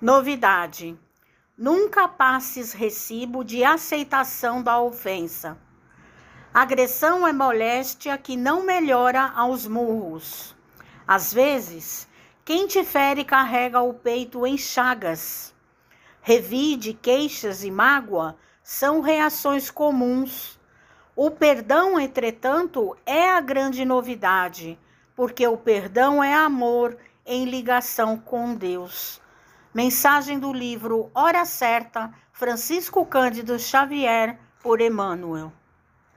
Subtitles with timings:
[0.00, 0.98] Novidade:
[1.58, 5.58] nunca passes recibo de aceitação da ofensa.
[6.54, 10.56] Agressão é moléstia que não melhora aos murros.
[11.06, 12.08] Às vezes,
[12.46, 15.54] quem te fere carrega o peito em chagas.
[16.22, 20.58] Revide, queixas e mágoa são reações comuns.
[21.14, 24.78] O perdão, entretanto, é a grande novidade,
[25.14, 26.96] porque o perdão é amor
[27.26, 29.20] em ligação com Deus.
[29.72, 35.52] Mensagem do livro Hora Certa, Francisco Cândido Xavier, por Emmanuel.